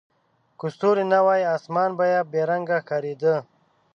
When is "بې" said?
2.31-2.41